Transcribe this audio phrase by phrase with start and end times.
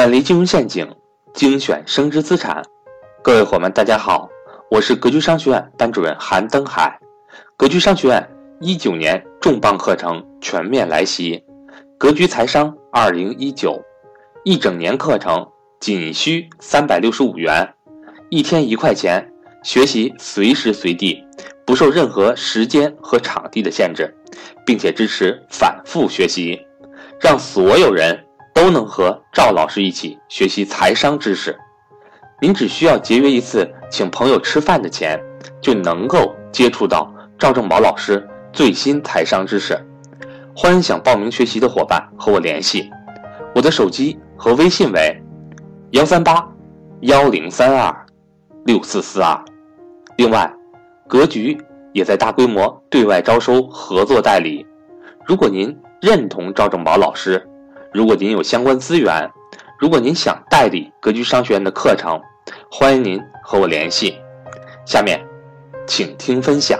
[0.00, 0.88] 远离金融陷阱，
[1.34, 2.62] 精选升值资产。
[3.22, 4.26] 各位伙伴，大家好，
[4.70, 6.98] 我是格局商学院班主任韩登海。
[7.54, 8.26] 格局商学院
[8.62, 11.44] 一九年重磅课程全面来袭，
[11.98, 13.78] 格局财商二零一九，
[14.42, 15.46] 一整年课程
[15.80, 17.68] 仅需三百六十五元，
[18.30, 19.30] 一天一块钱，
[19.62, 21.22] 学习随时随地，
[21.66, 24.10] 不受任何时间和场地的限制，
[24.64, 26.58] 并且支持反复学习，
[27.20, 28.18] 让所有人。
[28.52, 31.58] 都能和赵老师一起学习财商知识，
[32.40, 35.18] 您只需要节约一次请朋友吃饭的钱，
[35.60, 39.78] 就能够接触到赵正宝老师最新财商知识。
[40.54, 42.90] 欢迎想报名学习的伙伴和我联系，
[43.54, 45.22] 我的手机和微信为
[45.92, 46.46] 幺三八
[47.02, 48.06] 幺零三二
[48.66, 49.42] 六四四二。
[50.16, 50.52] 另外，
[51.08, 51.56] 格局
[51.92, 54.66] 也在大规模对外招收合作代理，
[55.24, 57.46] 如果您认同赵正宝老师。
[57.92, 59.28] 如果您有相关资源，
[59.76, 62.20] 如果您想代理格局商学院的课程，
[62.70, 64.16] 欢迎您和我联系。
[64.86, 65.20] 下面，
[65.88, 66.78] 请听分享。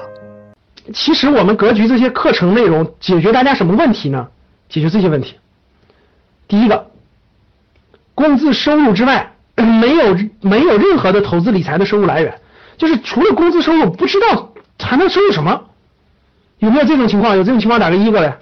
[0.95, 4.29] 其实我们格局这些课程内容解决大家什么问题呢？
[4.69, 5.35] 解决这些问题。
[6.47, 6.87] 第一个，
[8.15, 12.41] 工资收入之外， 没有没有任何的投资理财的收入来源，
[12.79, 15.65] 就是除了工资收入，不知道还能收入什么？
[16.59, 17.37] 有没有这种情况？
[17.37, 18.39] 有这种情况打个一过来。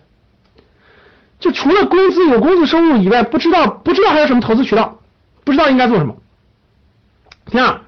[1.41, 4.99] 就除了工资有工资收入以外，不知道不知道还有什么投资渠道，
[5.45, 6.17] 不知道应该做什么。
[7.47, 7.81] 第二，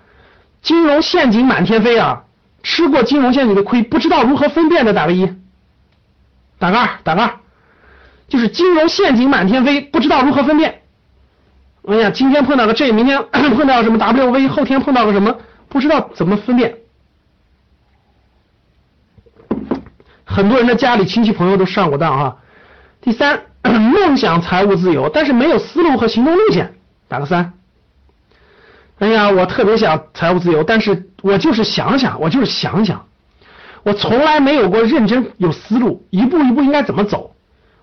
[0.63, 2.25] 金融陷阱满天飞啊！
[2.63, 5.35] 吃过金融陷阱的亏，不知道如何分辨的打个一，
[6.59, 7.35] 打个二，打个二。
[8.29, 10.83] 就是金融陷阱满天飞，不知道如何分辨。
[11.89, 16.77] 哎呀，今天碰到个这，明天 碰到什么 WV，后天碰到个什么，不知道怎么分辨。
[20.25, 22.37] 很多人的家里亲戚朋友都上过当啊。
[23.01, 26.75] 第三， 梦想财务自由，但是没有思路和行动路线，
[27.09, 27.55] 打个三。
[28.99, 33.07] 哎呀，我特别想财务自由，但是我就是想想，我就是想想，
[33.83, 37.35] 我从来没有过认真有思路，一步一步应该怎么走，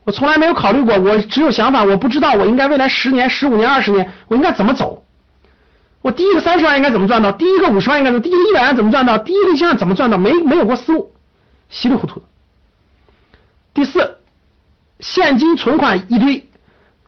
[0.04, 5.04] 我从来没有考虑过，我只有想法，我不知道我应该未来十年、十五年、二十年我应该怎么走，
[6.04, 11.12] 我第一个三十万应该怎么赚到，第一个五十万应该怎么，第一个一百万怎么赚到，第一个一千万怎么赚到，没没有过思路，
[11.70, 12.20] 稀里糊涂。
[12.20, 12.26] 的。
[13.74, 14.17] 第四。
[15.18, 16.48] 现金存款一堆，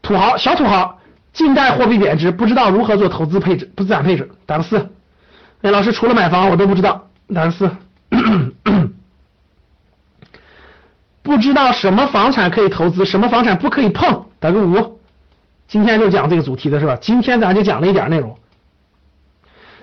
[0.02, 0.98] 土豪小土豪，
[1.32, 4.90] 近代货币贬值，不知道如何做投资配置，不资产配置，打个四。
[5.62, 7.70] 哎，老师除了买房我都不知道，打个四。
[11.22, 14.98] 不知道什么房产可以投资，什么房产不可以碰，打个五。
[15.68, 16.98] 今天就讲这个主题的是吧？
[17.00, 18.36] 今天咱就讲了一点内容。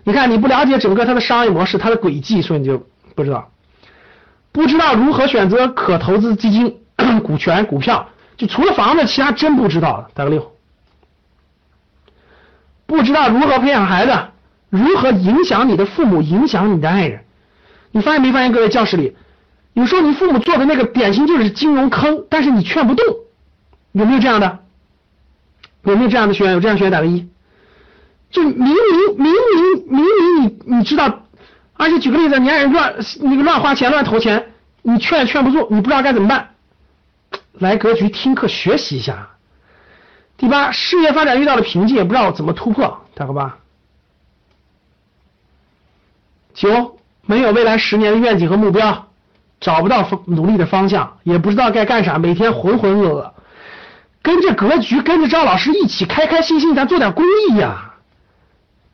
[0.04, 3.52] 你看你不了解整个它的商业模式，它的轨迹，所以你就不知道，
[4.52, 6.80] 不知道如何选择可投资基金。
[7.24, 10.10] 股权、股票，就除了房子，其他真不知道了。
[10.14, 10.54] 打个六，
[12.86, 14.16] 不知道如何培养孩子，
[14.70, 17.26] 如何影响你的父母，影响你的爱人。
[17.92, 19.16] 你发现没发现，各位教室里，
[19.74, 23.06] 有时候你父母做的那个典型就是金融坑，但是你劝不动，
[23.94, 24.60] 有没有这样的？
[25.84, 26.54] 有没有这样的学员？
[26.54, 27.28] 有这样学员打个一。
[28.30, 28.76] 就明明
[29.18, 29.34] 明明
[29.90, 31.24] 明明你你知道，
[31.74, 34.52] 而且举个例子，你爱人乱那个乱花钱、乱投钱，
[34.84, 36.50] 你劝也劝不住，你不知道该怎么办。
[37.60, 39.30] 来格局听课学习一下。
[40.38, 43.58] 第八，事业发展遇到了瓶颈，也不知道怎么突破，大哥吧。
[46.54, 49.08] 九，没有未来十年的愿景和目标，
[49.60, 53.32] 找不到努力的方向，也不知道该干啥，每天浑浑噩噩。
[54.22, 57.94] 跟着格局，跟着赵老师一起开开心心，咱做点公益呀，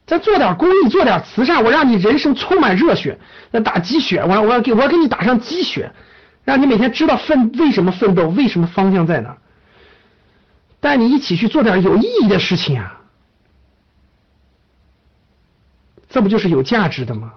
[0.05, 3.19] 咱做点公益，做点慈善，我让你人生充满热血，
[3.51, 5.91] 那打鸡血，我我要给我要给你打上鸡血。
[6.43, 9.37] 让你每天知道奋为什么奋斗，为什么方向在哪，
[10.79, 13.01] 带你一起去做点有意义的事情啊，
[16.09, 17.33] 这不就是有价值的吗？